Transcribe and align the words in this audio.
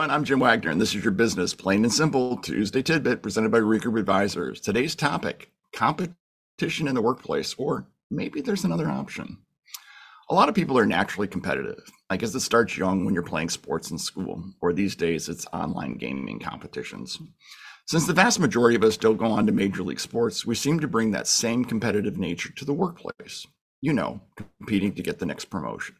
I'm 0.00 0.22
Jim 0.22 0.38
Wagner, 0.38 0.70
and 0.70 0.80
this 0.80 0.94
is 0.94 1.02
your 1.02 1.12
business, 1.12 1.54
plain 1.54 1.82
and 1.82 1.92
simple 1.92 2.36
Tuesday 2.36 2.82
tidbit 2.82 3.20
presented 3.20 3.50
by 3.50 3.58
Regroup 3.58 3.98
Advisors. 3.98 4.60
Today's 4.60 4.94
topic 4.94 5.50
competition 5.74 6.86
in 6.86 6.94
the 6.94 7.02
workplace, 7.02 7.52
or 7.58 7.84
maybe 8.08 8.40
there's 8.40 8.62
another 8.62 8.88
option. 8.88 9.38
A 10.30 10.34
lot 10.34 10.48
of 10.48 10.54
people 10.54 10.78
are 10.78 10.86
naturally 10.86 11.26
competitive. 11.26 11.82
I 12.08 12.16
guess 12.16 12.32
it 12.32 12.40
starts 12.40 12.78
young 12.78 13.04
when 13.04 13.12
you're 13.12 13.24
playing 13.24 13.48
sports 13.48 13.90
in 13.90 13.98
school, 13.98 14.44
or 14.60 14.72
these 14.72 14.94
days 14.94 15.28
it's 15.28 15.48
online 15.52 15.94
gaming 15.94 16.38
competitions. 16.38 17.18
Since 17.86 18.06
the 18.06 18.12
vast 18.12 18.38
majority 18.38 18.76
of 18.76 18.84
us 18.84 18.96
don't 18.96 19.16
go 19.16 19.26
on 19.26 19.46
to 19.46 19.52
major 19.52 19.82
league 19.82 19.98
sports, 19.98 20.46
we 20.46 20.54
seem 20.54 20.78
to 20.78 20.86
bring 20.86 21.10
that 21.10 21.26
same 21.26 21.64
competitive 21.64 22.16
nature 22.16 22.52
to 22.52 22.64
the 22.64 22.72
workplace. 22.72 23.48
You 23.80 23.94
know, 23.94 24.20
competing 24.60 24.94
to 24.94 25.02
get 25.02 25.18
the 25.18 25.26
next 25.26 25.46
promotion 25.46 25.96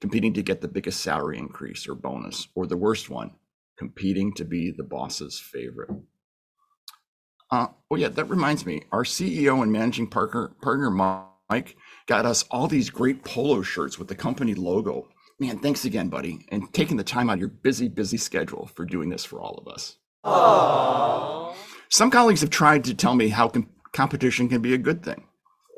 competing 0.00 0.32
to 0.34 0.42
get 0.42 0.60
the 0.60 0.68
biggest 0.68 1.00
salary 1.00 1.38
increase 1.38 1.88
or 1.88 1.94
bonus, 1.94 2.48
or 2.54 2.66
the 2.66 2.76
worst 2.76 3.10
one, 3.10 3.32
competing 3.78 4.32
to 4.34 4.44
be 4.44 4.70
the 4.70 4.84
boss's 4.84 5.38
favorite. 5.38 5.90
Uh, 7.50 7.68
oh 7.90 7.96
yeah, 7.96 8.08
that 8.08 8.26
reminds 8.26 8.64
me, 8.64 8.82
our 8.92 9.04
CEO 9.04 9.62
and 9.62 9.72
managing 9.72 10.06
partner, 10.06 10.52
partner 10.62 10.90
Mike 10.90 11.76
got 12.06 12.24
us 12.24 12.44
all 12.50 12.68
these 12.68 12.90
great 12.90 13.24
polo 13.24 13.62
shirts 13.62 13.98
with 13.98 14.08
the 14.08 14.14
company 14.14 14.54
logo. 14.54 15.08
Man, 15.40 15.58
thanks 15.58 15.84
again, 15.84 16.08
buddy, 16.08 16.46
and 16.50 16.72
taking 16.72 16.96
the 16.96 17.04
time 17.04 17.30
out 17.30 17.34
of 17.34 17.40
your 17.40 17.48
busy, 17.48 17.88
busy 17.88 18.18
schedule 18.18 18.70
for 18.74 18.84
doing 18.84 19.08
this 19.08 19.24
for 19.24 19.40
all 19.40 19.54
of 19.54 19.72
us. 19.72 19.96
Aww. 20.24 21.54
Some 21.88 22.10
colleagues 22.10 22.42
have 22.42 22.50
tried 22.50 22.84
to 22.84 22.94
tell 22.94 23.14
me 23.14 23.28
how 23.28 23.48
com- 23.48 23.68
competition 23.92 24.48
can 24.48 24.62
be 24.62 24.74
a 24.74 24.78
good 24.78 25.02
thing. 25.02 25.24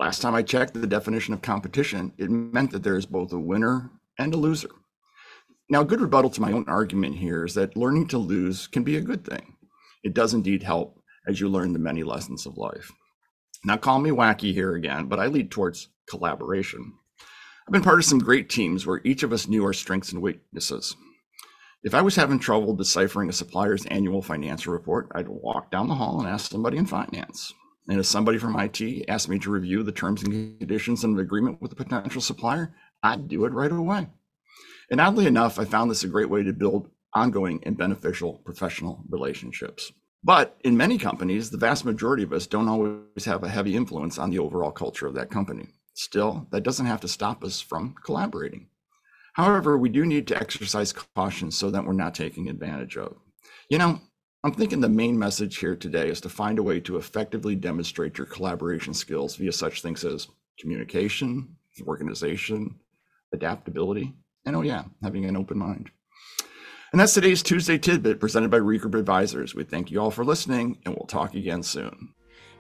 Last 0.03 0.21
time 0.21 0.35
I 0.35 0.43
checked 0.43 0.75
the 0.75 0.85
definition 0.85 1.33
of 1.33 1.43
competition, 1.43 2.13
it 2.19 2.29
meant 2.29 2.73
that 2.73 2.83
there 2.83 2.97
is 2.97 3.07
both 3.07 3.33
a 3.33 3.39
winner 3.39 3.93
and 4.19 4.35
a 4.35 4.37
loser. 4.37 4.71
Now, 5.71 5.83
a 5.83 5.85
good 5.85 6.01
rebuttal 6.01 6.31
to 6.31 6.41
my 6.41 6.51
own 6.51 6.65
argument 6.67 7.15
here 7.15 7.45
is 7.45 7.55
that 7.55 7.77
learning 7.77 8.09
to 8.09 8.19
lose 8.19 8.67
can 8.67 8.83
be 8.83 8.97
a 8.97 9.01
good 9.01 9.25
thing. 9.25 9.55
It 10.03 10.13
does 10.13 10.35
indeed 10.35 10.65
help 10.65 10.99
as 11.29 11.39
you 11.41 11.49
learn 11.49 11.73
the 11.73 11.79
many 11.79 12.03
lessons 12.03 12.47
of 12.47 12.59
life. 12.59 12.91
Now, 13.65 13.77
call 13.77 14.01
me 14.01 14.11
wacky 14.11 14.53
here 14.53 14.75
again, 14.75 15.07
but 15.07 15.21
I 15.21 15.27
lead 15.27 15.53
towards 15.53 15.91
collaboration. 16.11 16.95
I've 17.69 17.73
been 17.73 17.83
part 17.83 18.01
of 18.01 18.05
some 18.05 18.19
great 18.19 18.51
teams 18.51 18.85
where 18.85 19.03
each 19.05 19.23
of 19.23 19.33
us 19.33 19.47
knew 19.47 19.65
our 19.65 19.73
strengths 19.73 20.11
and 20.11 20.21
weaknesses. 20.21 20.97
If 21.85 21.95
I 21.95 22.03
was 22.03 22.17
having 22.17 22.41
trouble 22.41 22.75
deciphering 22.75 23.29
a 23.29 23.33
supplier's 23.33 23.87
annual 23.87 24.21
financial 24.21 24.73
report, 24.73 25.13
I'd 25.15 25.29
walk 25.29 25.71
down 25.71 25.87
the 25.87 25.95
hall 25.95 26.19
and 26.19 26.29
ask 26.29 26.51
somebody 26.51 26.77
in 26.77 26.87
finance. 26.87 27.55
And 27.89 27.99
if 27.99 28.07
somebody 28.07 28.39
from 28.39 28.59
IT 28.59 29.05
asked 29.09 29.29
me 29.29 29.39
to 29.41 29.51
review 29.51 29.83
the 29.83 29.93
terms 29.93 30.23
and 30.23 30.59
conditions 30.59 31.03
of 31.03 31.11
an 31.11 31.19
agreement 31.19 31.61
with 31.61 31.73
a 31.73 31.77
potential 31.77 32.21
supplier, 32.21 32.75
I'd 33.03 33.29
do 33.29 33.45
it 33.45 33.53
right 33.53 33.73
away. 33.73 34.09
And 34.91 35.01
oddly 35.01 35.27
enough, 35.27 35.59
I 35.59 35.65
found 35.65 35.91
this 35.91 36.05
a 36.05 36.09
great 36.09 36.31
way 36.31 36.43
to 36.43 36.53
build 36.53 36.91
ongoing 37.15 37.61
and 37.65 37.77
beneficial 37.77 38.41
professional 38.45 39.05
relationships. 39.09 39.93
But 40.25 40.57
in 40.63 40.77
many 40.77 40.99
companies, 40.99 41.51
the 41.51 41.59
vast 41.59 41.85
majority 41.85 42.23
of 42.23 42.33
us 42.33 42.47
don't 42.47 42.69
always 42.69 43.25
have 43.25 43.43
a 43.43 43.49
heavy 43.49 43.75
influence 43.75 44.19
on 44.19 44.31
the 44.31 44.39
overall 44.39 44.71
culture 44.71 45.07
of 45.07 45.15
that 45.15 45.31
company. 45.31 45.69
Still, 45.95 46.47
that 46.53 46.63
doesn't 46.63 46.87
have 46.87 47.01
to 47.01 47.09
stop 47.09 47.43
us 47.43 47.61
from 47.61 47.95
collaborating. 48.05 48.69
However, 49.35 49.77
we 49.77 49.89
do 49.89 50.07
need 50.07 50.27
to 50.29 50.37
exercise 50.37 50.93
caution 50.93 51.51
so 51.51 51.71
that 51.71 51.85
we're 51.85 51.93
not 51.93 52.15
taking 52.15 52.49
advantage 52.49 52.97
of. 52.97 53.17
You 53.69 53.79
know, 53.79 54.01
I'm 54.45 54.53
thinking 54.53 54.81
the 54.81 54.89
main 54.89 55.17
message 55.17 55.59
here 55.59 55.77
today 55.77 56.09
is 56.09 56.21
to 56.23 56.29
find 56.29 56.59
a 56.59 56.65
way 56.65 56.81
to 56.81 56.97
effectively 56.97 57.55
demonstrate 57.55 58.19
your 58.19 58.27
collaboration 58.27 58.93
skills 58.93 59.37
via 59.37 59.53
such 59.53 59.83
things 59.83 60.05
as 60.05 60.27
communication, 60.59 61.55
organization, 61.87 62.75
adaptability, 63.33 64.13
and 64.45 64.57
oh, 64.57 64.63
yeah, 64.63 64.83
having 65.01 65.27
an 65.27 65.37
open 65.37 65.59
mind. 65.59 65.93
And 66.91 67.01
that's 67.01 67.15
today's 67.15 67.45
Tuesday 67.45 67.79
Tidbit 67.79 68.19
presented 68.19 68.51
by 68.51 68.59
Regroup 68.59 68.99
Advisors. 68.99 69.55
We 69.55 69.63
thank 69.63 69.93
you 69.93 70.01
all 70.01 70.11
for 70.11 70.25
listening, 70.25 70.81
and 70.85 70.97
we'll 70.97 71.07
talk 71.07 71.37
again 71.37 71.63
soon. 71.63 72.13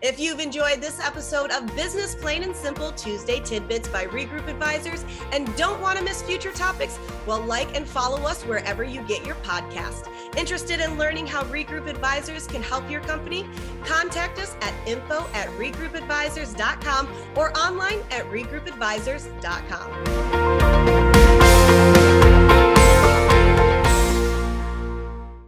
If 0.02 0.18
you've 0.18 0.40
enjoyed 0.40 0.80
this 0.80 0.98
episode 0.98 1.52
of 1.52 1.64
Business 1.76 2.16
Plain 2.16 2.42
and 2.42 2.56
Simple 2.56 2.90
Tuesday 2.90 3.38
Tidbits 3.38 3.86
by 3.86 4.06
Regroup 4.06 4.48
Advisors 4.48 5.04
and 5.30 5.54
don't 5.54 5.80
want 5.80 5.96
to 5.96 6.04
miss 6.04 6.22
future 6.22 6.50
topics, 6.50 6.98
well, 7.24 7.40
like 7.40 7.76
and 7.76 7.86
follow 7.86 8.20
us 8.22 8.42
wherever 8.42 8.82
you 8.82 9.02
get 9.02 9.24
your 9.24 9.36
podcast. 9.36 10.08
Interested 10.36 10.80
in 10.80 10.98
learning 10.98 11.28
how 11.28 11.44
Regroup 11.44 11.86
Advisors 11.86 12.48
can 12.48 12.64
help 12.64 12.90
your 12.90 13.02
company? 13.02 13.46
Contact 13.84 14.40
us 14.40 14.56
at 14.60 14.74
info 14.88 15.24
at 15.34 15.46
regroupadvisors.com 15.50 17.08
or 17.36 17.56
online 17.56 18.00
at 18.10 18.24
regroupadvisors.com. 18.24 21.01